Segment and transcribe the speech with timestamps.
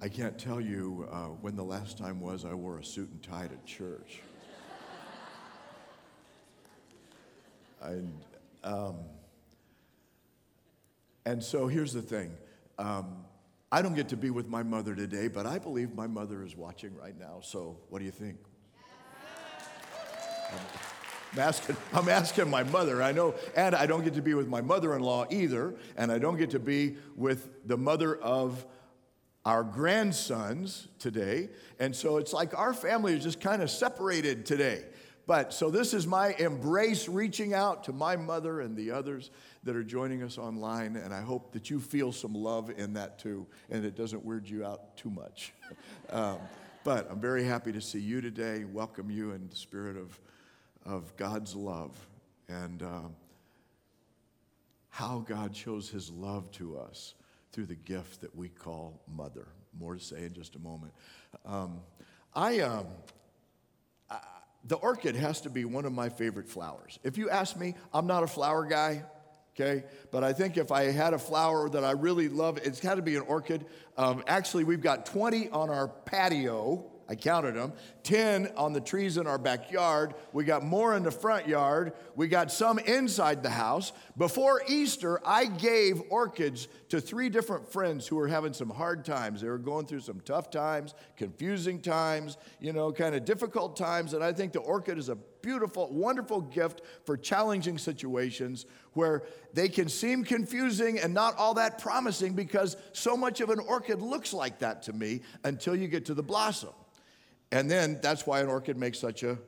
[0.00, 3.22] I can't tell you uh, when the last time was I wore a suit and
[3.22, 4.20] tie to church.
[7.82, 8.12] and,
[8.62, 8.96] um,
[11.24, 12.30] and so here's the thing.
[12.78, 13.24] Um,
[13.72, 16.54] I don't get to be with my mother today, but I believe my mother is
[16.54, 17.40] watching right now.
[17.40, 18.36] So what do you think?
[21.32, 23.02] I'm asking, I'm asking my mother.
[23.02, 26.12] I know, and I don't get to be with my mother in law either, and
[26.12, 28.66] I don't get to be with the mother of
[29.46, 31.48] our grandsons today.
[31.78, 34.82] And so it's like our family is just kind of separated today.
[35.28, 39.30] But so this is my embrace reaching out to my mother and the others
[39.62, 40.96] that are joining us online.
[40.96, 44.48] And I hope that you feel some love in that too, and it doesn't weird
[44.48, 45.52] you out too much.
[46.10, 46.38] um,
[46.82, 50.18] but I'm very happy to see you today, welcome you in the spirit of,
[50.84, 51.94] of God's love
[52.48, 53.14] and um,
[54.88, 57.14] how God shows his love to us
[57.52, 59.48] through the gift that we call mother.
[59.78, 60.92] More to say in just a moment.
[61.44, 61.80] Um,
[62.34, 62.86] I, um,
[64.10, 64.18] I,
[64.64, 66.98] the orchid has to be one of my favorite flowers.
[67.02, 69.04] If you ask me, I'm not a flower guy,
[69.54, 69.84] okay?
[70.10, 73.02] But I think if I had a flower that I really love, it's got to
[73.02, 73.66] be an orchid.
[73.96, 77.72] Um, actually, we've got 20 on our patio I counted them.
[78.02, 80.14] 10 on the trees in our backyard.
[80.32, 81.92] We got more in the front yard.
[82.16, 83.92] We got some inside the house.
[84.16, 89.40] Before Easter, I gave orchids to three different friends who were having some hard times.
[89.40, 94.12] They were going through some tough times, confusing times, you know, kind of difficult times.
[94.12, 99.68] And I think the orchid is a beautiful, wonderful gift for challenging situations where they
[99.68, 104.32] can seem confusing and not all that promising because so much of an orchid looks
[104.32, 106.70] like that to me until you get to the blossom.
[107.52, 109.38] And then that's why an orchid makes such a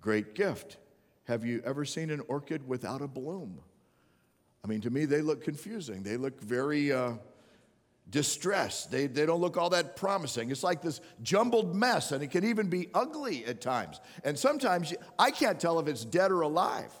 [0.00, 0.78] great gift.
[1.24, 3.60] Have you ever seen an orchid without a bloom?
[4.64, 6.02] I mean, to me, they look confusing.
[6.02, 7.14] They look very uh,
[8.10, 8.90] distressed.
[8.90, 10.50] They, they don't look all that promising.
[10.50, 14.00] It's like this jumbled mess, and it can even be ugly at times.
[14.24, 16.92] And sometimes I can't tell if it's dead or alive.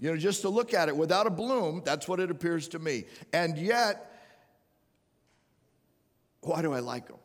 [0.00, 2.78] You know, just to look at it without a bloom, that's what it appears to
[2.78, 3.04] me.
[3.32, 4.10] And yet,
[6.42, 7.16] why do I like them?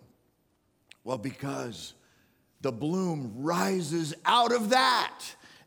[1.04, 1.94] Well, because
[2.62, 5.20] the bloom rises out of that.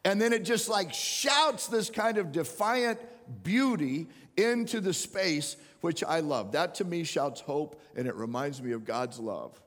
[0.05, 2.99] And then it just like shouts this kind of defiant
[3.43, 6.53] beauty into the space, which I love.
[6.53, 9.61] That to me shouts hope, and it reminds me of God's love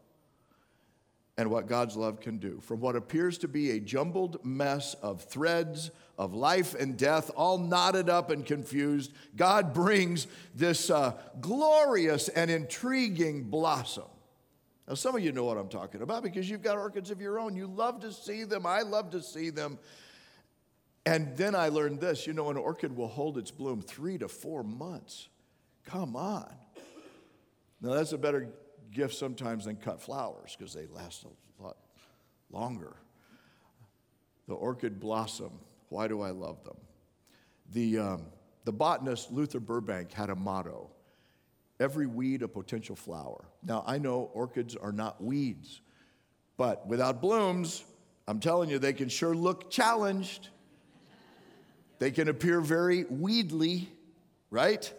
[1.38, 2.60] and what God's love can do.
[2.62, 7.58] From what appears to be a jumbled mess of threads of life and death, all
[7.58, 14.06] knotted up and confused, God brings this uh, glorious and intriguing blossom.
[14.88, 17.40] Now, some of you know what I'm talking about because you've got orchids of your
[17.40, 17.56] own.
[17.56, 18.66] You love to see them.
[18.66, 19.80] I love to see them.
[21.08, 24.28] And then I learned this you know, an orchid will hold its bloom three to
[24.28, 25.30] four months.
[25.86, 26.54] Come on.
[27.82, 28.50] Now, that's a better
[28.92, 31.78] gift sometimes than cut flowers because they last a lot
[32.52, 32.96] longer.
[34.48, 35.52] The orchid blossom.
[35.90, 36.78] Why do I love them?
[37.74, 38.26] The, um,
[38.64, 40.92] the botanist Luther Burbank had a motto
[41.80, 43.46] every weed a potential flower.
[43.64, 45.82] Now, I know orchids are not weeds,
[46.58, 47.84] but without blooms,
[48.28, 50.50] I'm telling you, they can sure look challenged.
[52.00, 53.90] They can appear very weedly,
[54.50, 54.92] right?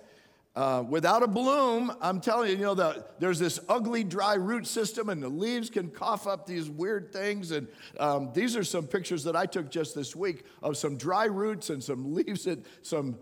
[0.55, 4.67] Uh, without a bloom, I'm telling you, you know, the, there's this ugly dry root
[4.67, 7.51] system, and the leaves can cough up these weird things.
[7.51, 7.69] And
[8.01, 11.69] um, these are some pictures that I took just this week of some dry roots
[11.69, 13.19] and some leaves that some,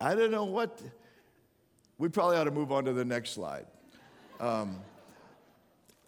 [0.00, 0.80] I don't know what,
[1.98, 3.66] we probably ought to move on to the next slide.
[4.40, 4.80] Um,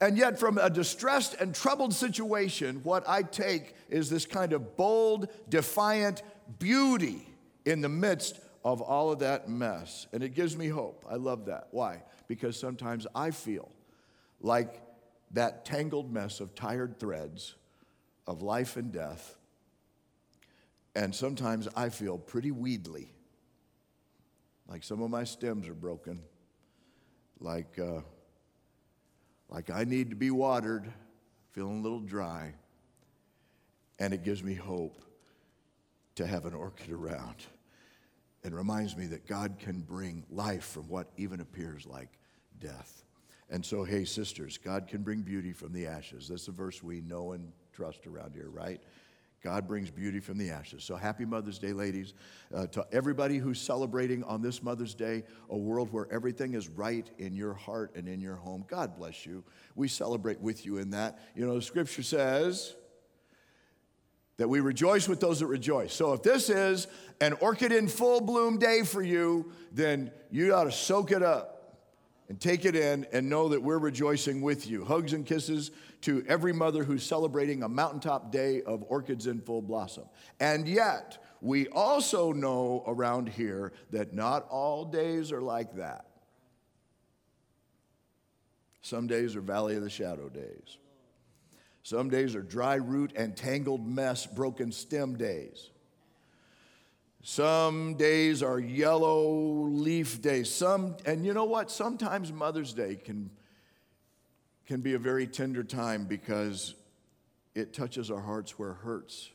[0.01, 4.77] and yet, from a distressed and troubled situation, what I take is this kind of
[4.77, 6.23] bold, defiant
[6.59, 7.27] beauty
[7.65, 10.07] in the midst of all of that mess.
[10.13, 11.05] And it gives me hope.
[11.09, 11.69] I love that.
[11.73, 12.03] Why?
[12.29, 13.71] Because sometimes I feel
[14.41, 14.83] like
[15.33, 17.55] that tangled mess of tired threads
[18.27, 19.37] of life and death.
[20.95, 23.13] And sometimes I feel pretty weedly
[24.69, 26.21] like some of my stems are broken,
[27.41, 28.01] like, uh,
[29.49, 30.93] like I need to be watered,
[31.53, 32.55] feeling a little dry.
[33.99, 35.03] And it gives me hope
[36.17, 37.37] to have an orchid around.
[38.45, 42.11] It reminds me that God can bring life from what even appears like
[42.61, 43.05] death.
[43.51, 46.29] And so, hey, sisters, God can bring beauty from the ashes.
[46.29, 48.81] That's a verse we know and trust around here, right?
[49.43, 50.83] God brings beauty from the ashes.
[50.83, 52.15] So happy Mother's Day, ladies.
[52.53, 57.09] Uh, to everybody who's celebrating on this Mother's Day, a world where everything is right
[57.19, 59.45] in your heart and in your home, God bless you.
[59.77, 61.21] We celebrate with you in that.
[61.37, 62.75] You know, the scripture says
[64.39, 65.93] that we rejoice with those that rejoice.
[65.93, 66.89] So if this is
[67.21, 71.58] an orchid in full bloom day for you, then you ought to soak it up.
[72.29, 74.85] And take it in and know that we're rejoicing with you.
[74.85, 75.71] Hugs and kisses
[76.03, 80.05] to every mother who's celebrating a mountaintop day of orchids in full blossom.
[80.39, 86.05] And yet, we also know around here that not all days are like that.
[88.83, 90.79] Some days are valley of the shadow days.
[91.83, 95.71] Some days are dry root and tangled mess, broken stem days.
[97.23, 100.53] Some days are yellow leaf days.
[100.53, 101.71] Some, and you know what?
[101.71, 103.31] Sometimes Mother's Day can,
[104.67, 106.75] can be a very tender time because
[107.55, 109.31] it touches our hearts where hurts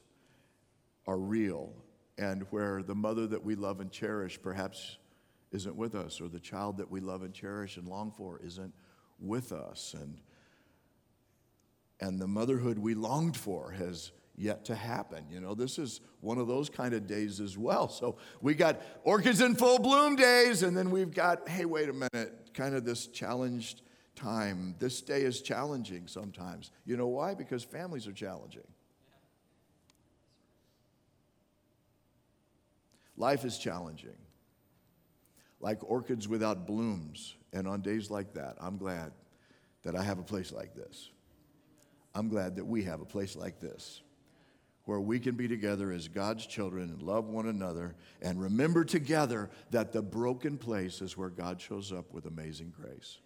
[1.06, 1.74] are real
[2.18, 4.97] and where the mother that we love and cherish perhaps
[5.51, 8.74] isn't with us, or the child that we love and cherish and long for isn't
[9.19, 9.94] with us.
[9.94, 10.19] And,
[12.00, 15.25] and the motherhood we longed for has yet to happen.
[15.30, 17.88] You know, this is one of those kind of days as well.
[17.88, 21.94] So we got orchids in full bloom days, and then we've got, hey, wait a
[21.94, 23.81] minute, kind of this challenged
[24.15, 24.75] time.
[24.80, 26.71] This day is challenging sometimes.
[26.85, 27.33] You know why?
[27.35, 28.68] Because families are challenging.
[33.15, 34.18] Life is challenging,
[35.59, 37.35] like orchids without blooms.
[37.53, 39.12] And on days like that, I'm glad
[39.83, 41.12] that I have a place like this.
[42.15, 44.01] I'm glad that we have a place like this
[44.85, 49.50] where we can be together as God's children and love one another and remember together
[49.71, 53.19] that the broken place is where God shows up with amazing grace.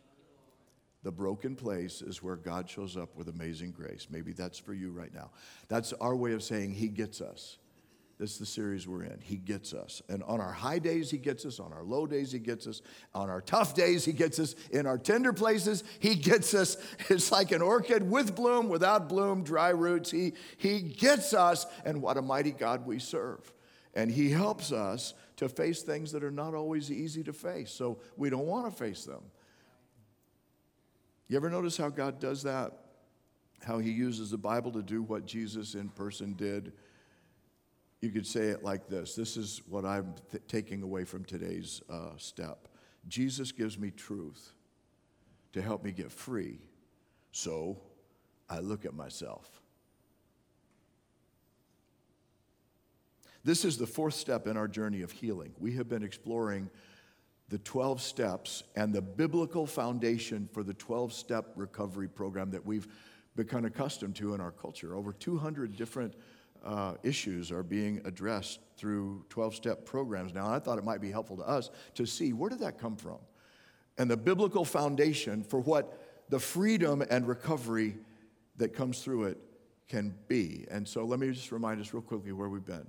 [1.04, 4.08] The broken place is where God shows up with amazing grace.
[4.10, 5.32] Maybe that's for you right now.
[5.68, 7.58] That's our way of saying He gets us.
[8.20, 9.20] This is the series we're in.
[9.22, 10.02] He gets us.
[10.10, 11.60] And on our high days, He gets us.
[11.60, 12.82] On our low days, He gets us.
[13.14, 14.56] On our tough days, He gets us.
[14.72, 16.78] In our tender places, He gets us.
[17.10, 20.10] It's like an orchid with bloom, without bloom, dry roots.
[20.10, 21.68] He, he gets us.
[21.86, 23.54] And what a mighty God we serve.
[23.94, 27.70] And He helps us to face things that are not always easy to face.
[27.72, 29.22] So we don't want to face them.
[31.28, 32.72] You ever notice how God does that?
[33.62, 36.74] How He uses the Bible to do what Jesus in person did?
[38.02, 41.82] You could say it like this this is what I'm th- taking away from today's
[41.90, 42.68] uh, step.
[43.08, 44.54] Jesus gives me truth
[45.54, 46.60] to help me get free.
[47.32, 47.80] So
[48.50, 49.62] I look at myself.
[53.44, 55.54] This is the fourth step in our journey of healing.
[55.58, 56.70] We have been exploring
[57.50, 62.88] the 12 steps and the biblical foundation for the 12 step recovery program that we've
[63.38, 64.96] become accustomed to in our culture.
[64.96, 66.14] Over 200 different
[66.66, 70.50] uh, issues are being addressed through 12 step programs now.
[70.50, 73.18] I thought it might be helpful to us to see where did that come from?
[73.98, 77.98] And the biblical foundation for what the freedom and recovery
[78.58, 79.38] that comes through it
[79.88, 80.66] can be.
[80.70, 82.86] And so let me just remind us real quickly where we've been.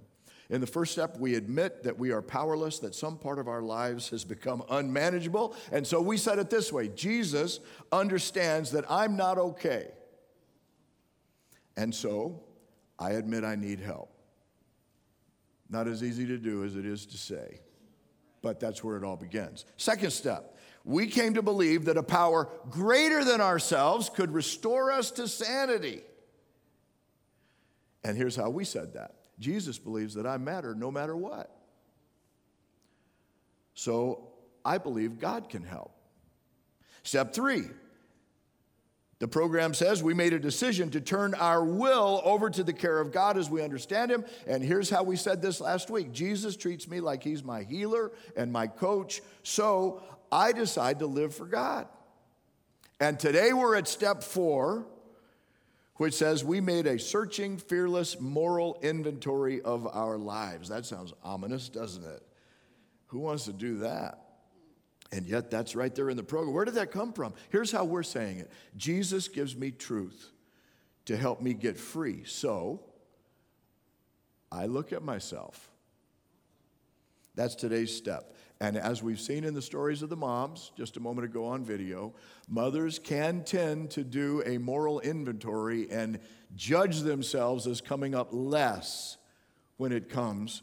[0.50, 3.60] In the first step, we admit that we are powerless, that some part of our
[3.60, 5.54] lives has become unmanageable.
[5.72, 7.60] And so we said it this way Jesus
[7.92, 9.88] understands that I'm not okay.
[11.76, 12.42] And so
[12.98, 14.10] I admit I need help.
[15.70, 17.60] Not as easy to do as it is to say,
[18.42, 19.64] but that's where it all begins.
[19.76, 25.10] Second step, we came to believe that a power greater than ourselves could restore us
[25.12, 26.00] to sanity.
[28.02, 31.54] And here's how we said that Jesus believes that I matter no matter what.
[33.74, 34.30] So
[34.64, 35.92] I believe God can help.
[37.02, 37.64] Step three,
[39.18, 43.00] the program says we made a decision to turn our will over to the care
[43.00, 44.24] of God as we understand Him.
[44.46, 48.12] And here's how we said this last week Jesus treats me like He's my healer
[48.36, 49.20] and my coach.
[49.42, 51.88] So I decide to live for God.
[53.00, 54.86] And today we're at step four,
[55.96, 60.68] which says we made a searching, fearless, moral inventory of our lives.
[60.68, 62.22] That sounds ominous, doesn't it?
[63.08, 64.27] Who wants to do that?
[65.10, 66.54] And yet, that's right there in the program.
[66.54, 67.32] Where did that come from?
[67.48, 70.30] Here's how we're saying it Jesus gives me truth
[71.06, 72.24] to help me get free.
[72.24, 72.80] So,
[74.52, 75.70] I look at myself.
[77.34, 78.34] That's today's step.
[78.60, 81.64] And as we've seen in the stories of the moms just a moment ago on
[81.64, 82.12] video,
[82.48, 86.18] mothers can tend to do a moral inventory and
[86.56, 89.16] judge themselves as coming up less
[89.76, 90.62] when it comes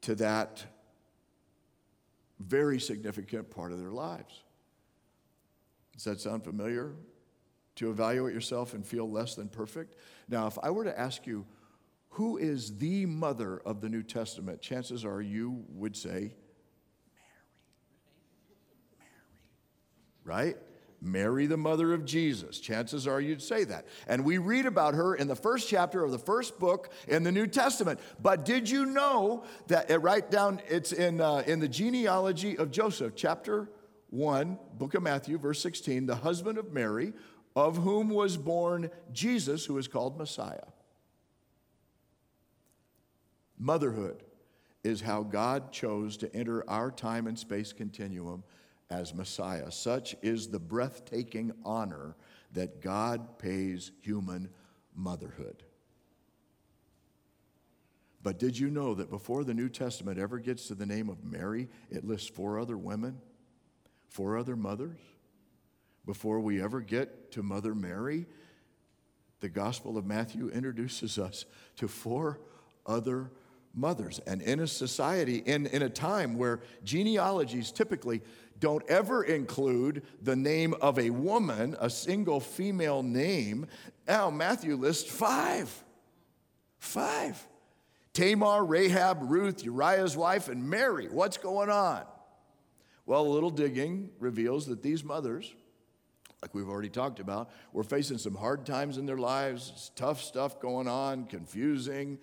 [0.00, 0.64] to that
[2.40, 4.42] very significant part of their lives.
[5.92, 6.94] Does that sound familiar?
[7.76, 9.96] To evaluate yourself and feel less than perfect?
[10.28, 11.46] Now, if I were to ask you,
[12.10, 14.60] who is the mother of the New Testament?
[14.60, 16.34] Chances are you would say, Mary.
[18.98, 19.10] Mary.
[20.24, 20.56] Right?
[21.02, 22.60] Mary, the mother of Jesus.
[22.60, 23.86] Chances are you'd say that.
[24.06, 27.32] And we read about her in the first chapter of the first book in the
[27.32, 28.00] New Testament.
[28.20, 33.14] But did you know that, right down, it's in, uh, in the genealogy of Joseph,
[33.16, 33.70] chapter
[34.10, 37.12] 1, book of Matthew, verse 16, the husband of Mary,
[37.56, 40.66] of whom was born Jesus, who is called Messiah.
[43.58, 44.22] Motherhood
[44.82, 48.42] is how God chose to enter our time and space continuum
[48.90, 49.70] as Messiah.
[49.70, 52.16] Such is the breathtaking honor
[52.52, 54.50] that God pays human
[54.94, 55.62] motherhood.
[58.22, 61.24] But did you know that before the New Testament ever gets to the name of
[61.24, 63.18] Mary, it lists four other women,
[64.08, 64.98] four other mothers?
[66.04, 68.26] Before we ever get to Mother Mary,
[69.40, 72.40] the Gospel of Matthew introduces us to four
[72.84, 73.30] other
[73.74, 74.18] mothers.
[74.26, 78.22] And in a society, in, in a time where genealogies typically
[78.60, 83.66] don't ever include the name of a woman, a single female name,
[84.06, 85.72] now Matthew lists five.
[86.78, 87.46] Five.
[88.12, 91.08] Tamar, Rahab, Ruth, Uriah's wife, and Mary.
[91.10, 92.04] What's going on?
[93.06, 95.52] Well, a little digging reveals that these mothers,
[96.42, 100.60] like we've already talked about, were facing some hard times in their lives, tough stuff
[100.60, 102.18] going on, confusing,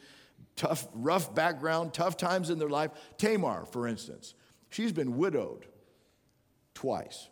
[0.55, 2.91] tough, rough background, tough times in their life.
[3.17, 4.33] Tamar, for instance,
[4.69, 5.67] she's been widowed
[6.77, 7.27] twice.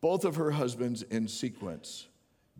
[0.00, 2.08] Both of her husbands in sequence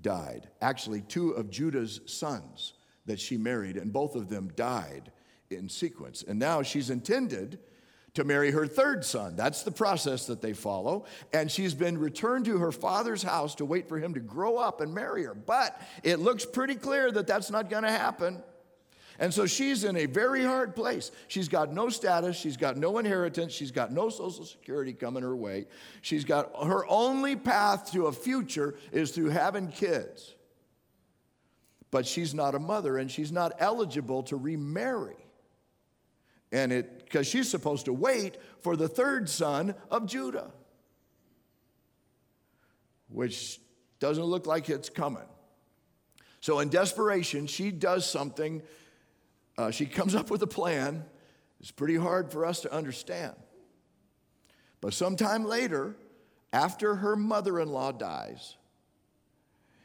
[0.00, 0.49] died.
[0.62, 2.75] Actually, two of Judah's sons
[3.07, 5.11] that she married, and both of them died
[5.50, 6.23] in sequence.
[6.23, 7.59] And now she's intended
[8.15, 9.35] to marry her third son.
[9.35, 11.07] That's the process that they follow.
[11.33, 14.81] And she's been returned to her father's house to wait for him to grow up
[14.81, 15.35] and marry her.
[15.35, 18.45] But it looks pretty clear that that's not going to happen.
[19.18, 21.11] And so she's in a very hard place.
[21.28, 25.37] She's got no status, she's got no inheritance, she's got no social security coming her
[25.37, 25.66] way.
[26.02, 30.37] She's got her only path to a future is through having kids
[31.90, 35.16] but she's not a mother and she's not eligible to remarry.
[36.52, 40.50] And it, because she's supposed to wait for the third son of Judah,
[43.08, 43.61] which
[43.99, 45.25] doesn't look like it's coming.
[46.40, 48.62] So, in desperation, she does something.
[49.59, 51.05] Uh, she comes up with a plan.
[51.61, 53.35] It's pretty hard for us to understand.
[54.81, 55.97] But sometime later,
[56.53, 58.57] after her mother in law dies,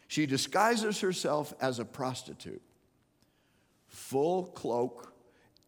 [0.07, 2.61] she disguises herself as a prostitute,
[3.87, 5.13] full cloak,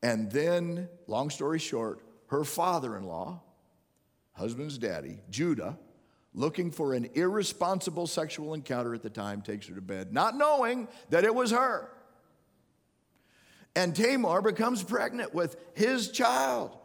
[0.01, 3.41] and then, long story short, her father in law,
[4.33, 5.77] husband's daddy, Judah,
[6.33, 10.89] looking for an irresponsible sexual encounter at the time, takes her to bed, not knowing
[11.09, 11.89] that it was her.
[13.75, 16.77] And Tamar becomes pregnant with his child.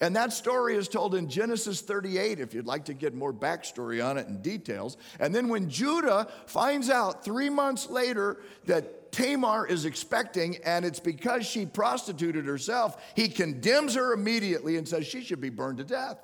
[0.00, 4.04] And that story is told in Genesis 38, if you'd like to get more backstory
[4.04, 4.96] on it and details.
[5.20, 10.98] And then when Judah finds out three months later that Tamar is expecting, and it's
[10.98, 15.84] because she prostituted herself, he condemns her immediately and says she should be burned to
[15.84, 16.18] death.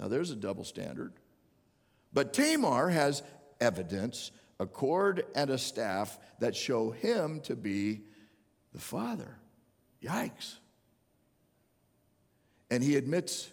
[0.00, 1.12] Now, there's a double standard.
[2.12, 3.22] But Tamar has
[3.60, 8.00] evidence, a cord and a staff that show him to be
[8.78, 9.36] the father.
[10.02, 10.54] Yikes.
[12.70, 13.50] And he admits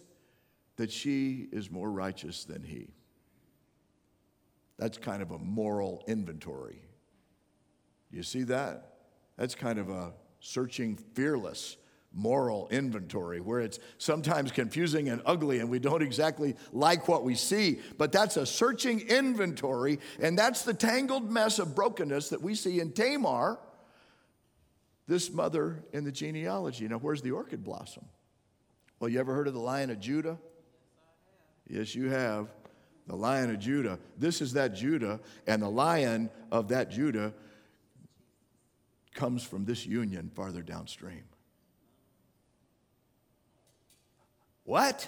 [0.76, 2.90] that she is more righteous than he.
[4.78, 6.80] That's kind of a moral inventory.
[8.12, 8.98] You see that?
[9.36, 11.78] That's kind of a searching, fearless
[12.14, 17.34] moral inventory where it's sometimes confusing and ugly and we don't exactly like what we
[17.34, 17.80] see.
[17.98, 22.80] But that's a searching inventory, and that's the tangled mess of brokenness that we see
[22.80, 23.60] in Tamar,
[25.08, 26.88] this mother in the genealogy.
[26.88, 28.06] Now, where's the orchid blossom?
[29.00, 30.38] Well, you ever heard of the Lion of Judah?
[31.68, 32.50] Yes, you have.
[33.08, 34.00] The Lion of Judah.
[34.18, 37.34] This is that Judah, and the Lion of that Judah
[39.14, 41.24] comes from this union farther downstream.
[44.64, 45.08] What?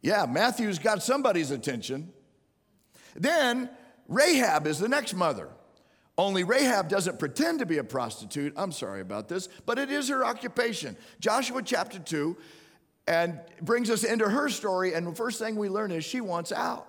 [0.00, 2.12] Yeah, Matthew's got somebody's attention.
[3.16, 3.68] Then
[4.06, 5.48] Rahab is the next mother.
[6.18, 8.52] Only Rahab doesn't pretend to be a prostitute.
[8.56, 10.96] I'm sorry about this, but it is her occupation.
[11.20, 12.36] Joshua chapter 2,
[13.06, 14.94] and brings us into her story.
[14.94, 16.86] And the first thing we learn is she wants out.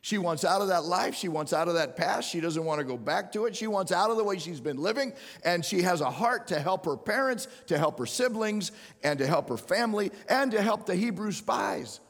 [0.00, 1.14] She wants out of that life.
[1.14, 2.28] She wants out of that past.
[2.28, 3.56] She doesn't want to go back to it.
[3.56, 5.14] She wants out of the way she's been living.
[5.44, 8.70] And she has a heart to help her parents, to help her siblings,
[9.02, 12.00] and to help her family, and to help the Hebrew spies.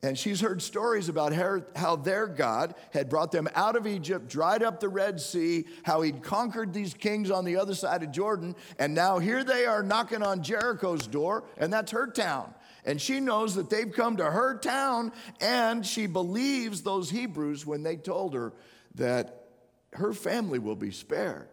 [0.00, 1.32] And she's heard stories about
[1.74, 6.02] how their God had brought them out of Egypt, dried up the Red Sea, how
[6.02, 9.82] he'd conquered these kings on the other side of Jordan, and now here they are
[9.82, 12.54] knocking on Jericho's door, and that's her town.
[12.84, 17.82] And she knows that they've come to her town, and she believes those Hebrews when
[17.82, 18.52] they told her
[18.94, 19.46] that
[19.94, 21.48] her family will be spared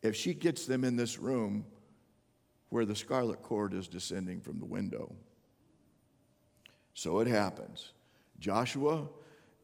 [0.00, 1.64] if she gets them in this room
[2.68, 5.12] where the scarlet cord is descending from the window.
[6.98, 7.92] So it happens.
[8.40, 9.06] Joshua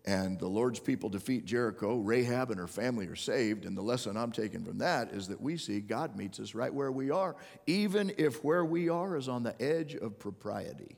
[0.05, 1.97] and the Lord's people defeat Jericho.
[1.97, 3.65] Rahab and her family are saved.
[3.65, 6.73] And the lesson I'm taking from that is that we see God meets us right
[6.73, 7.35] where we are,
[7.67, 10.97] even if where we are is on the edge of propriety.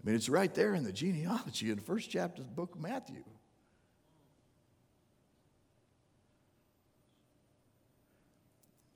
[0.00, 2.74] I mean, it's right there in the genealogy in the first chapter of the book
[2.74, 3.24] of Matthew.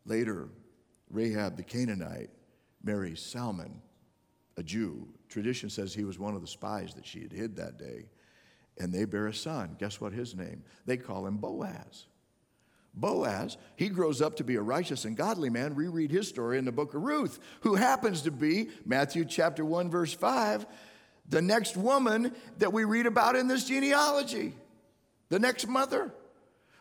[0.07, 0.49] Later,
[1.11, 2.31] Rahab the Canaanite
[2.83, 3.83] marries Salmon,
[4.57, 5.09] a Jew.
[5.33, 8.07] Tradition says he was one of the spies that she had hid that day.
[8.79, 9.77] And they bear a son.
[9.79, 10.63] Guess what his name?
[10.87, 12.07] They call him Boaz.
[12.95, 15.75] Boaz, he grows up to be a righteous and godly man.
[15.75, 19.91] Reread his story in the book of Ruth, who happens to be, Matthew chapter 1,
[19.91, 20.67] verse 5,
[21.29, 24.53] the next woman that we read about in this genealogy,
[25.31, 26.13] the next mother.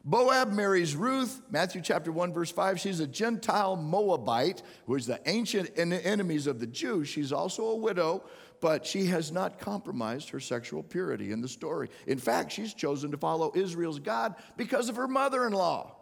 [0.04, 2.80] Boaz marries Ruth, Matthew chapter 1, verse 5.
[2.80, 7.08] She's a Gentile Moabite, who is the ancient enemies of the Jews.
[7.08, 8.24] She's also a widow,
[8.62, 11.90] but she has not compromised her sexual purity in the story.
[12.08, 15.96] In fact, she's chosen to follow Israel's God because of her mother in law.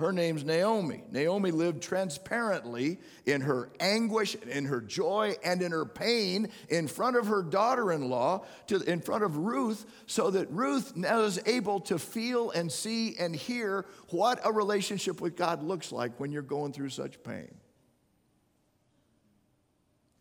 [0.00, 1.04] Her name's Naomi.
[1.10, 7.16] Naomi lived transparently in her anguish, in her joy, and in her pain in front
[7.16, 8.46] of her daughter in law,
[8.86, 13.84] in front of Ruth, so that Ruth was able to feel and see and hear
[14.08, 17.54] what a relationship with God looks like when you're going through such pain,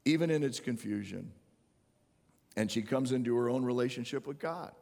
[0.04, 1.32] even in its confusion.
[2.58, 4.74] And she comes into her own relationship with God.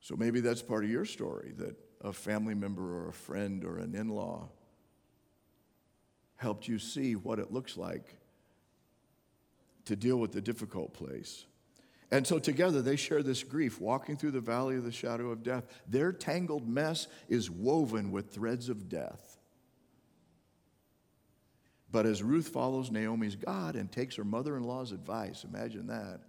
[0.00, 3.78] So maybe that's part of your story that a family member or a friend or
[3.78, 4.48] an in law
[6.36, 8.16] helped you see what it looks like
[9.84, 11.44] to deal with the difficult place.
[12.10, 15.42] And so together they share this grief, walking through the valley of the shadow of
[15.42, 15.64] death.
[15.86, 19.38] Their tangled mess is woven with threads of death.
[21.92, 26.20] But as Ruth follows Naomi's God and takes her mother in law's advice, imagine that.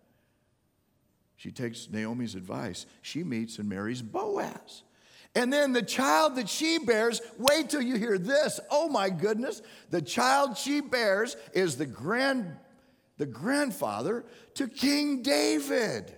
[1.36, 2.86] She takes Naomi's advice.
[3.02, 4.84] She meets and marries Boaz.
[5.34, 8.60] And then the child that she bears, wait till you hear this.
[8.70, 9.62] Oh my goodness.
[9.90, 12.58] The child she bears is the grand
[13.22, 16.12] the grandfather to King David.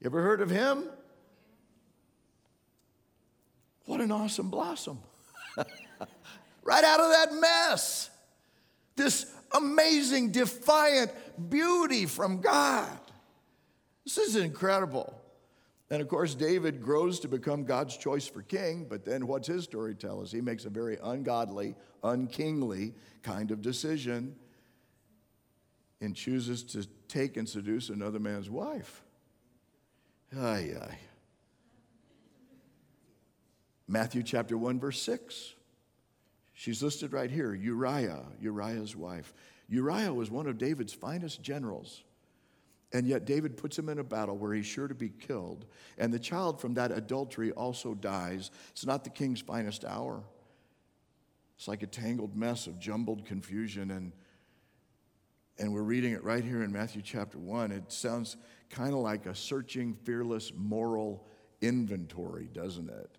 [0.00, 0.84] You ever heard of him?
[3.86, 4.98] What an awesome blossom.
[6.62, 8.10] right out of that mess.
[8.96, 11.10] This amazing, defiant
[11.48, 12.98] beauty from God.
[14.04, 15.18] This is incredible.
[15.90, 19.64] And of course, David grows to become God's choice for king, but then what's his
[19.64, 20.32] story tell us?
[20.32, 24.34] He makes a very ungodly, unkingly kind of decision
[26.00, 29.02] and chooses to take and seduce another man's wife.
[30.36, 30.98] Ay, ay.
[33.86, 35.54] Matthew chapter 1, verse 6.
[36.54, 39.34] She's listed right here Uriah, Uriah's wife.
[39.68, 42.02] Uriah was one of David's finest generals.
[42.94, 45.66] And yet David puts him in a battle where he's sure to be killed.
[45.98, 48.52] And the child from that adultery also dies.
[48.70, 50.22] It's not the king's finest hour.
[51.56, 53.90] It's like a tangled mess of jumbled confusion.
[53.90, 54.12] And,
[55.58, 57.72] and we're reading it right here in Matthew chapter 1.
[57.72, 58.36] It sounds
[58.70, 61.26] kind of like a searching, fearless moral
[61.60, 63.18] inventory, doesn't it?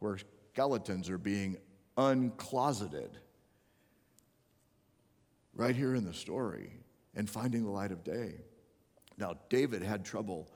[0.00, 0.18] Where
[0.52, 1.56] skeletons are being
[1.96, 3.12] uncloseted.
[5.54, 6.72] Right here in the story
[7.14, 8.42] and finding the light of day.
[9.18, 10.48] Now, David had trouble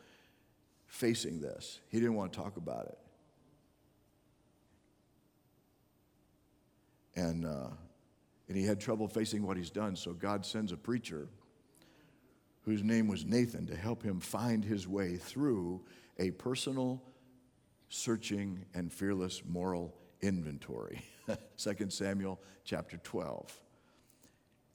[0.87, 2.99] facing this, he didn't want to talk about it.
[7.15, 7.69] And, uh,
[8.49, 11.29] and he had trouble facing what he's done, so God sends a preacher
[12.63, 15.83] whose name was Nathan to help him find his way through
[16.19, 17.03] a personal,
[17.89, 21.03] searching, and fearless moral inventory.
[21.57, 23.61] 2 Samuel chapter 12.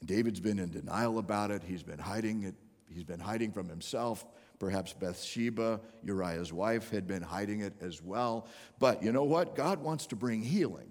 [0.05, 1.63] David's been in denial about it.
[1.63, 2.55] He's been hiding it
[2.89, 4.25] He's been hiding from himself.
[4.59, 8.47] Perhaps Bathsheba, Uriah's wife, had been hiding it as well.
[8.79, 9.55] But you know what?
[9.55, 10.89] God wants to bring healing.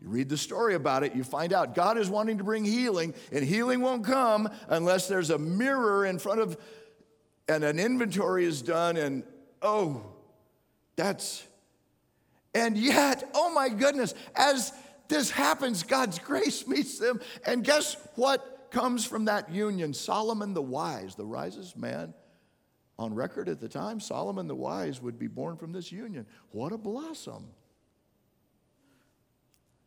[0.00, 3.14] You read the story about it, you find out God is wanting to bring healing,
[3.32, 6.56] and healing won't come unless there's a mirror in front of,
[7.48, 9.24] and an inventory is done, and
[9.60, 10.04] oh,
[10.94, 11.44] that's,
[12.54, 14.72] and yet, oh my goodness, as
[15.08, 18.57] this happens, God's grace meets them, and guess what?
[18.70, 19.94] Comes from that union?
[19.94, 22.14] Solomon the wise, the wisest man
[22.98, 24.00] on record at the time.
[24.00, 26.26] Solomon the wise would be born from this union.
[26.50, 27.46] What a blossom.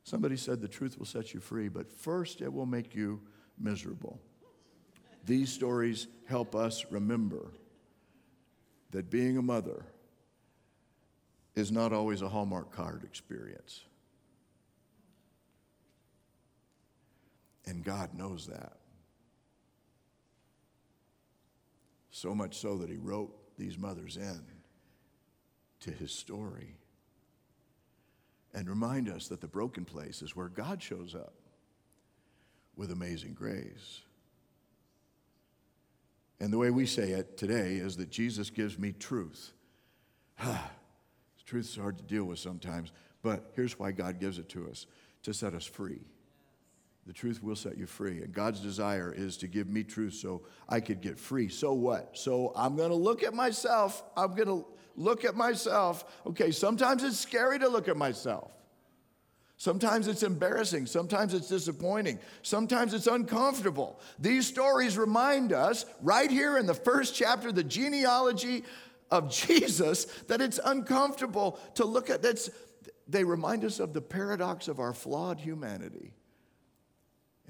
[0.04, 3.22] Somebody said the truth will set you free, but first it will make you
[3.60, 4.20] miserable.
[5.26, 7.52] These stories help us remember
[8.92, 9.86] that being a mother
[11.56, 13.82] is not always a Hallmark card experience.
[17.66, 18.78] And God knows that.
[22.10, 24.42] So much so that He wrote these mothers in
[25.82, 26.78] to His story
[28.54, 31.34] and remind us that the broken place is where God shows up
[32.76, 34.02] with amazing grace.
[36.40, 39.54] And the way we say it today is that Jesus gives me truth.
[41.46, 44.88] truth is hard to deal with sometimes, but here's why God gives it to us
[45.24, 46.02] to set us free.
[47.08, 48.22] The truth will set you free.
[48.22, 51.50] And God's desire is to give me truth so I could get free.
[51.50, 52.18] So what?
[52.18, 54.04] So I'm going to look at myself.
[54.16, 56.06] I'm going to look at myself.
[56.28, 58.52] Okay, sometimes it's scary to look at myself.
[59.58, 60.88] Sometimes it's embarrassing.
[60.88, 62.18] Sometimes it's disappointing.
[62.42, 64.00] Sometimes it's uncomfortable.
[64.18, 68.64] These stories remind us, right here in the first chapter, the genealogy
[69.12, 72.24] of Jesus, that it's uncomfortable to look at.
[72.24, 72.50] That's,
[73.08, 76.14] they remind us of the paradox of our flawed humanity.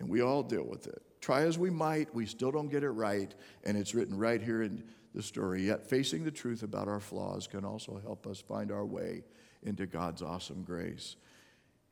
[0.02, 1.02] And we all deal with it.
[1.22, 3.34] Try as we might, we still don't get it right.
[3.64, 4.84] And it's written right here in
[5.16, 5.68] the story.
[5.68, 9.24] Yet facing the truth about our flaws can also help us find our way
[9.64, 11.16] into God's awesome grace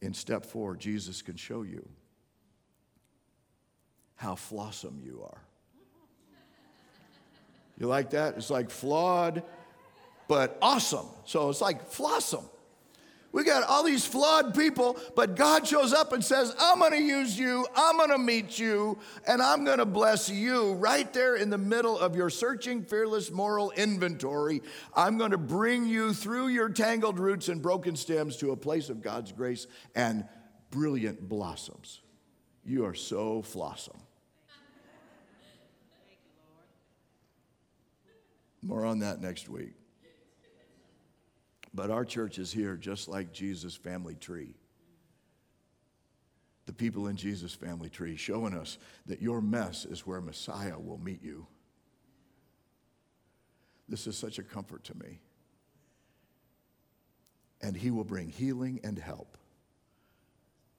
[0.02, 1.88] in step four, Jesus can show you
[4.16, 5.42] how flawsome you are.
[7.78, 8.36] You like that?
[8.36, 9.44] It's like flawed,
[10.28, 11.08] but awesome.
[11.26, 12.44] So it's like flossom.
[13.32, 17.02] We got all these flawed people, but God shows up and says, I'm going to
[17.02, 21.36] use you, I'm going to meet you, and I'm going to bless you right there
[21.36, 24.64] in the middle of your searching, fearless moral inventory.
[24.96, 28.90] I'm going to bring you through your tangled roots and broken stems to a place
[28.90, 30.26] of God's grace and
[30.72, 32.02] brilliant blossoms.
[32.66, 34.00] You are so flossom.
[38.62, 39.79] More on that next week.
[41.74, 44.56] But our church is here just like Jesus' family tree.
[46.66, 48.78] The people in Jesus' family tree showing us
[49.08, 51.48] that your mess is where Messiah will meet you.
[53.88, 55.20] This is such a comfort to me.
[57.62, 59.38] And he will bring healing and help.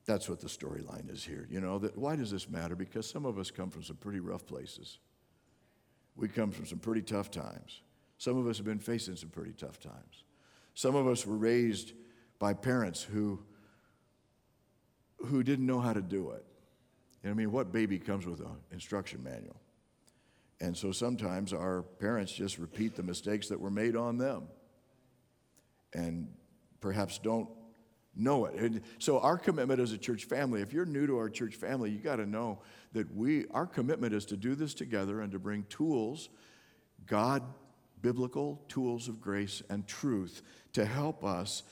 [0.07, 1.47] That's what the storyline is here.
[1.51, 2.75] You know, that why does this matter?
[2.75, 4.99] Because some of us come from some pretty rough places.
[6.17, 7.83] We come from some pretty tough times.
[8.19, 10.25] Some of us have been facing some pretty tough times.
[10.81, 11.93] Some of us were raised
[12.39, 13.39] by parents who,
[15.19, 16.43] who didn't know how to do it.
[17.23, 19.61] I mean, what baby comes with an instruction manual?
[20.59, 24.45] And so sometimes our parents just repeat the mistakes that were made on them
[25.93, 26.29] and
[26.81, 27.51] perhaps don't
[28.17, 28.55] know it.
[28.55, 31.91] And so our commitment as a church family, if you're new to our church family,
[31.91, 32.63] you got to know
[32.95, 36.31] that we our commitment is to do this together and to bring tools,
[37.07, 37.43] God
[38.03, 41.63] biblical tools of grace and truth to help us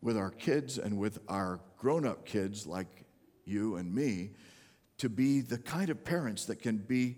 [0.00, 3.04] with our kids and with our grown up kids like
[3.44, 4.30] you and me
[4.98, 7.16] to be the kind of parents that can be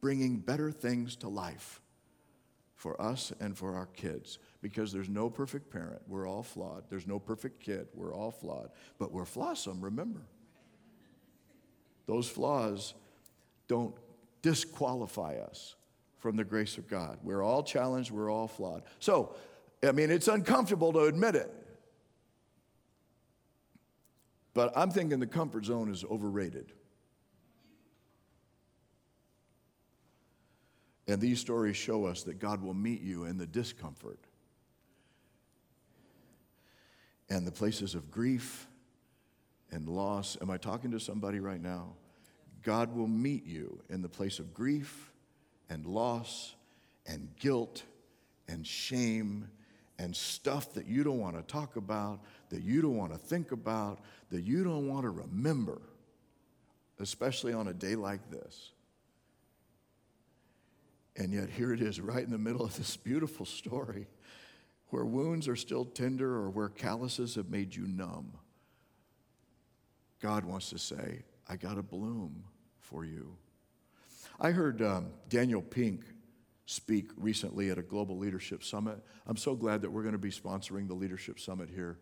[0.00, 1.80] bringing better things to life
[2.74, 6.00] for us and for our kids because there's no perfect parent.
[6.08, 6.84] We're all flawed.
[6.88, 7.88] There's no perfect kid.
[7.94, 8.70] We're all flawed.
[8.98, 10.22] But we're flawsome, remember.
[12.06, 12.94] Those flaws
[13.68, 13.94] don't
[14.42, 15.76] disqualify us
[16.20, 17.18] from the grace of God.
[17.22, 18.82] We're all challenged, we're all flawed.
[19.00, 19.34] So,
[19.82, 21.50] I mean, it's uncomfortable to admit it.
[24.52, 26.72] But I'm thinking the comfort zone is overrated.
[31.08, 34.20] And these stories show us that God will meet you in the discomfort
[37.28, 38.68] and the places of grief
[39.72, 40.36] and loss.
[40.40, 41.94] Am I talking to somebody right now?
[42.62, 45.09] God will meet you in the place of grief
[45.70, 46.54] and loss
[47.06, 47.84] and guilt
[48.48, 49.48] and shame
[49.98, 53.52] and stuff that you don't want to talk about, that you don't want to think
[53.52, 55.80] about, that you don't want to remember,
[56.98, 58.72] especially on a day like this.
[61.16, 64.06] And yet, here it is, right in the middle of this beautiful story
[64.88, 68.32] where wounds are still tender or where calluses have made you numb.
[70.20, 72.44] God wants to say, I got a bloom
[72.78, 73.36] for you.
[74.42, 76.00] I heard um, Daniel Pink
[76.64, 78.98] speak recently at a global leadership summit.
[79.26, 81.98] I'm so glad that we're going to be sponsoring the leadership summit here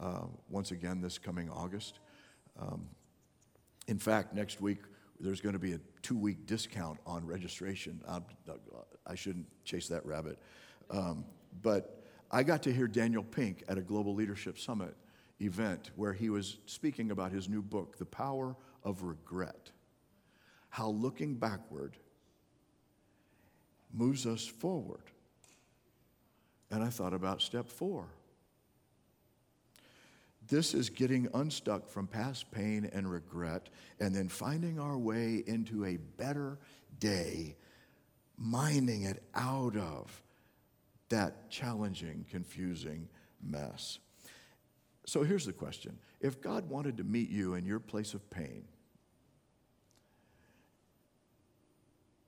[0.00, 2.00] uh, once again this coming August.
[2.60, 2.88] Um,
[3.86, 4.78] in fact, next week
[5.20, 8.02] there's going to be a two week discount on registration.
[8.08, 8.24] I'm,
[9.06, 10.40] I should not chase that rabbit.
[10.90, 11.24] Um,
[11.62, 14.96] but I got to hear Daniel Pink at a global leadership summit
[15.40, 19.70] event where he was speaking about his new book, The Power of Regret
[20.76, 21.96] how looking backward
[23.94, 25.10] moves us forward.
[26.70, 28.08] And I thought about step four.
[30.48, 35.86] This is getting unstuck from past pain and regret and then finding our way into
[35.86, 36.58] a better
[37.00, 37.56] day,
[38.36, 40.22] mining it out of
[41.08, 43.08] that challenging, confusing
[43.42, 43.98] mess.
[45.06, 48.64] So here's the question If God wanted to meet you in your place of pain,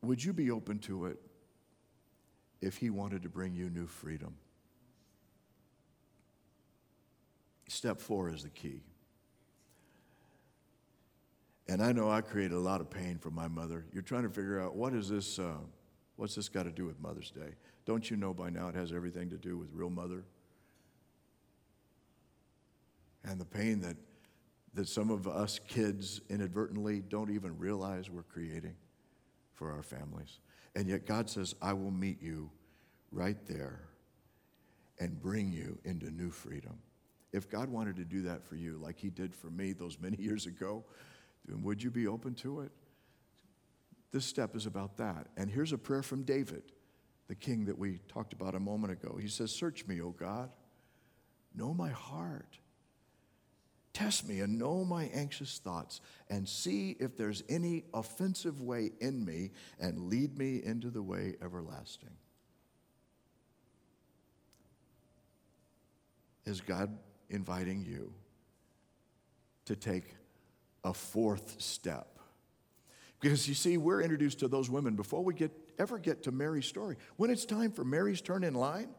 [0.02, 1.18] would you be open to it
[2.60, 4.34] if He wanted to bring you new freedom?
[7.68, 8.80] Step four is the key.
[11.68, 13.84] And I know I created a lot of pain for my mother.
[13.92, 15.58] You're trying to figure out what is this, uh,
[16.16, 17.54] what's this got to do with Mother's Day?
[17.84, 20.24] Don't you know by now it has everything to do with real mother?
[23.24, 23.96] And the pain that,
[24.72, 28.74] that some of us kids inadvertently don't even realize we're creating
[29.58, 30.38] for our families.
[30.76, 32.50] And yet God says, I will meet you
[33.10, 33.80] right there
[35.00, 36.78] and bring you into new freedom.
[37.32, 40.16] If God wanted to do that for you, like He did for me those many
[40.16, 40.84] years ago,
[41.46, 42.70] then would you be open to it?
[44.12, 45.26] This step is about that.
[45.36, 46.62] And here's a prayer from David,
[47.26, 49.18] the king that we talked about a moment ago.
[49.20, 50.50] He says, Search me, O God,
[51.54, 52.58] know my heart.
[53.98, 59.24] Test me and know my anxious thoughts, and see if there's any offensive way in
[59.24, 62.12] me, and lead me into the way everlasting.
[66.46, 66.96] Is God
[67.28, 68.14] inviting you
[69.64, 70.14] to take
[70.84, 72.20] a fourth step.
[73.18, 76.66] Because you see, we're introduced to those women before we get, ever get to Mary's
[76.66, 76.98] story.
[77.16, 78.90] When it's time for Mary's turn in line,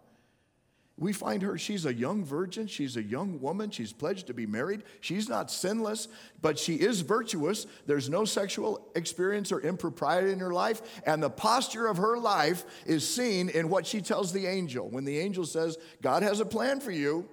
[0.99, 4.45] we find her, she's a young virgin, she's a young woman, she's pledged to be
[4.45, 4.83] married.
[4.99, 6.09] She's not sinless,
[6.41, 7.65] but she is virtuous.
[7.85, 12.65] There's no sexual experience or impropriety in her life, and the posture of her life
[12.85, 14.89] is seen in what she tells the angel.
[14.89, 17.29] When the angel says, God has a plan for you,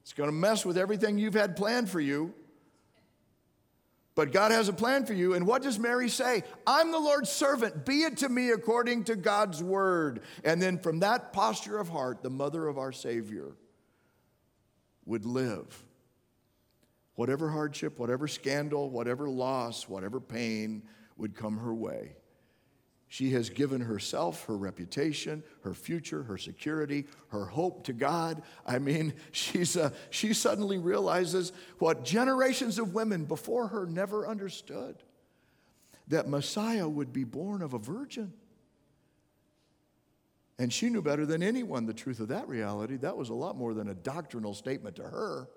[0.00, 2.34] it's to mess with everything you've had planned for you.
[4.14, 5.34] But God has a plan for you.
[5.34, 6.44] And what does Mary say?
[6.66, 7.84] I'm the Lord's servant.
[7.84, 10.20] Be it to me according to God's word.
[10.44, 13.56] And then from that posture of heart, the mother of our Savior
[15.04, 15.84] would live.
[17.16, 20.84] Whatever hardship, whatever scandal, whatever loss, whatever pain
[21.16, 22.16] would come her way.
[23.14, 28.42] She has given herself, her reputation, her future, her security, her hope to God.
[28.66, 34.96] I mean, she's, uh, she suddenly realizes what generations of women before her never understood
[36.08, 38.32] that Messiah would be born of a virgin.
[40.58, 42.96] And she knew better than anyone the truth of that reality.
[42.96, 45.48] That was a lot more than a doctrinal statement to her,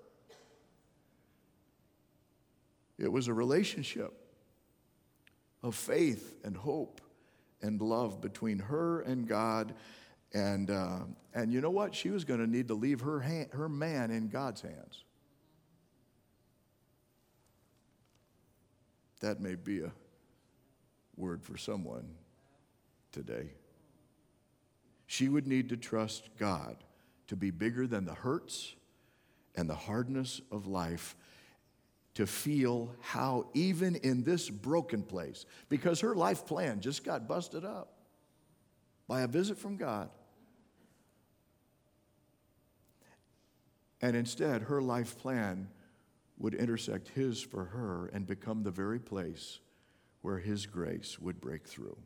[3.00, 4.12] it was a relationship
[5.64, 7.00] of faith and hope
[7.62, 9.74] and love between her and God.
[10.32, 11.00] And, uh,
[11.34, 11.94] and you know what?
[11.94, 15.04] She was going to need to leave her, hand, her man in God's hands.
[19.20, 19.92] That may be a
[21.16, 22.08] word for someone
[23.10, 23.50] today.
[25.06, 26.76] She would need to trust God
[27.28, 28.74] to be bigger than the hurts
[29.56, 31.16] and the hardness of life
[32.18, 37.64] to feel how, even in this broken place, because her life plan just got busted
[37.64, 37.92] up
[39.06, 40.10] by a visit from God.
[44.02, 45.68] And instead, her life plan
[46.38, 49.60] would intersect his for her and become the very place
[50.22, 51.96] where his grace would break through.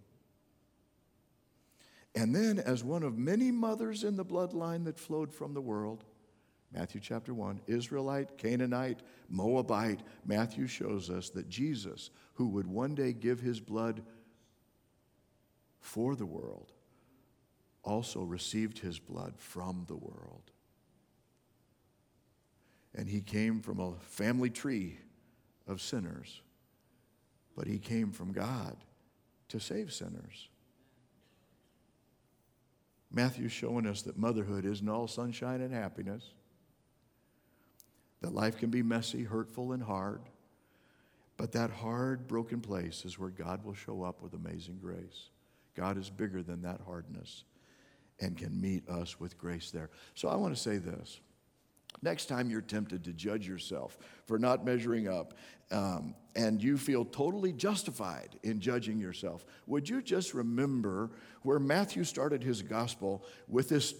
[2.14, 6.04] And then, as one of many mothers in the bloodline that flowed from the world,
[6.74, 13.12] Matthew chapter 1, Israelite, Canaanite, Moabite, Matthew shows us that Jesus, who would one day
[13.12, 14.02] give his blood
[15.80, 16.72] for the world,
[17.82, 20.50] also received his blood from the world.
[22.94, 24.98] And he came from a family tree
[25.66, 26.40] of sinners,
[27.54, 28.76] but he came from God
[29.48, 30.48] to save sinners.
[33.10, 36.32] Matthew's showing us that motherhood isn't all sunshine and happiness
[38.22, 40.22] that life can be messy, hurtful, and hard.
[41.36, 45.30] But that hard, broken place is where God will show up with amazing grace.
[45.74, 47.44] God is bigger than that hardness
[48.20, 49.90] and can meet us with grace there.
[50.14, 51.20] So I want to say this.
[52.00, 55.34] Next time you're tempted to judge yourself for not measuring up
[55.70, 61.10] um, and you feel totally justified in judging yourself, would you just remember
[61.42, 63.94] where Matthew started his gospel with this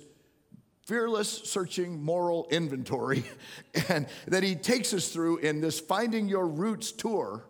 [0.85, 3.25] fearless searching moral inventory
[3.88, 7.45] and that he takes us through in this finding your roots tour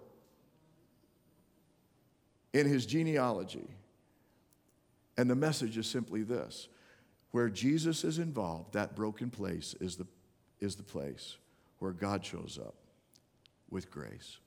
[2.53, 3.69] in his genealogy
[5.17, 6.69] and the message is simply this
[7.31, 10.07] where jesus is involved that broken place is the,
[10.61, 11.37] is the place
[11.83, 12.77] where God shows up
[13.69, 14.39] with grace.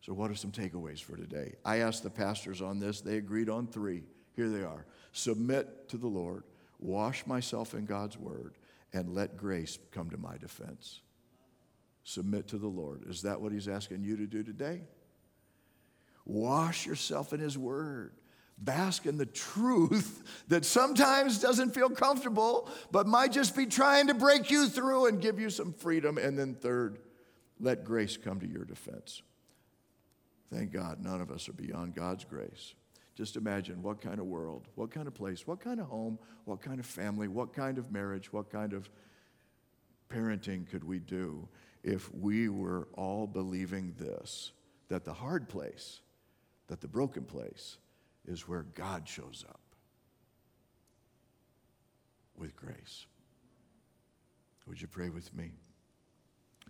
[0.00, 1.54] So, what are some takeaways for today?
[1.64, 4.02] I asked the pastors on this, they agreed on three.
[4.34, 6.42] Here they are submit to the Lord,
[6.84, 8.54] wash myself in God's word,
[8.92, 11.00] and let grace come to my defense.
[12.04, 13.04] Submit to the Lord.
[13.08, 14.82] Is that what He's asking you to do today?
[16.26, 18.12] Wash yourself in His word.
[18.56, 24.14] Bask in the truth that sometimes doesn't feel comfortable, but might just be trying to
[24.14, 26.18] break you through and give you some freedom.
[26.18, 26.98] And then, third,
[27.58, 29.22] let grace come to your defense.
[30.52, 32.74] Thank God none of us are beyond God's grace.
[33.14, 36.60] Just imagine what kind of world, what kind of place, what kind of home, what
[36.60, 38.90] kind of family, what kind of marriage, what kind of
[40.10, 41.48] parenting could we do
[41.82, 44.52] if we were all believing this
[44.88, 46.00] that the hard place,
[46.66, 47.78] that the broken place,
[48.26, 49.60] is where God shows up
[52.36, 53.06] with grace.
[54.66, 55.52] Would you pray with me?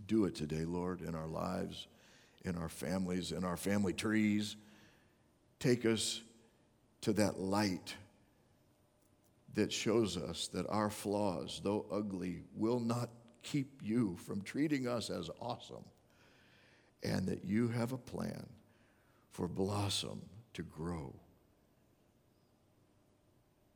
[0.06, 1.86] Do it today, Lord, in our lives,
[2.44, 4.56] in our families, in our family trees.
[5.60, 6.20] Take us
[7.04, 7.94] to that light
[9.52, 13.10] that shows us that our flaws, though ugly, will not
[13.42, 15.84] keep you from treating us as awesome,
[17.02, 18.46] and that you have a plan
[19.28, 20.22] for Blossom
[20.54, 21.14] to grow.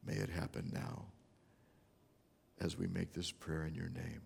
[0.06, 1.04] May it happen now
[2.62, 4.22] as we make this prayer in your name.